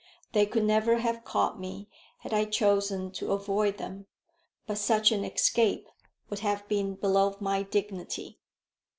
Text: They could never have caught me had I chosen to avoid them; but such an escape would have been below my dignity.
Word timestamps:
They 0.31 0.47
could 0.47 0.63
never 0.63 0.97
have 0.97 1.23
caught 1.23 1.59
me 1.59 1.87
had 2.21 2.33
I 2.33 2.45
chosen 2.45 3.11
to 3.11 3.33
avoid 3.33 3.77
them; 3.77 4.07
but 4.65 4.79
such 4.79 5.11
an 5.11 5.23
escape 5.23 5.85
would 6.27 6.39
have 6.39 6.67
been 6.67 6.95
below 6.95 7.37
my 7.39 7.61
dignity. 7.61 8.39